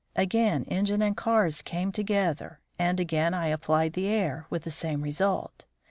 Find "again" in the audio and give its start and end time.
0.15-0.63, 2.99-3.35